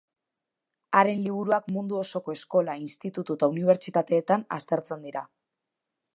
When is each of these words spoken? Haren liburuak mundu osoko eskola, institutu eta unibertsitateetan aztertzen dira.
Haren 1.01 1.19
liburuak 1.25 1.67
mundu 1.75 1.99
osoko 2.05 2.35
eskola, 2.39 2.77
institutu 2.87 3.37
eta 3.39 3.51
unibertsitateetan 3.55 4.49
aztertzen 4.59 5.07
dira. 5.11 5.27